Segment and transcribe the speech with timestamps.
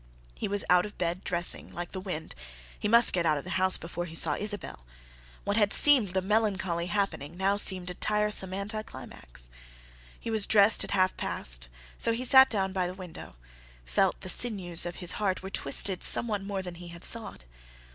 [0.33, 2.33] He was out of bed, dressing, like the wind;
[2.79, 4.83] he must get out of the house before he saw Isabelle.
[5.43, 9.51] What had seemed a melancholy happening, now seemed a tiresome anticlimax.
[10.19, 11.69] He was dressed at half past,
[11.99, 13.33] so he sat down by the window;
[13.85, 17.45] felt that the sinews of his heart were twisted somewhat more than he had thought.